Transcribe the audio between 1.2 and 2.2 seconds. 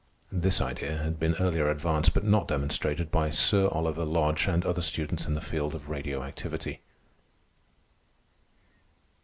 earlier advanced,